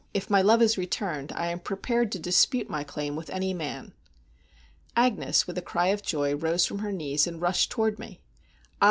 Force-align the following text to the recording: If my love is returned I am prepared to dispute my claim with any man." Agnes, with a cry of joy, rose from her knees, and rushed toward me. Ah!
If 0.15 0.31
my 0.31 0.41
love 0.41 0.63
is 0.63 0.79
returned 0.79 1.31
I 1.33 1.49
am 1.51 1.59
prepared 1.59 2.11
to 2.13 2.17
dispute 2.17 2.67
my 2.67 2.83
claim 2.83 3.15
with 3.15 3.29
any 3.29 3.53
man." 3.53 3.93
Agnes, 4.95 5.45
with 5.45 5.59
a 5.59 5.61
cry 5.61 5.89
of 5.89 6.01
joy, 6.01 6.33
rose 6.35 6.65
from 6.65 6.79
her 6.79 6.91
knees, 6.91 7.27
and 7.27 7.39
rushed 7.39 7.69
toward 7.69 7.99
me. 7.99 8.19
Ah! 8.19 8.67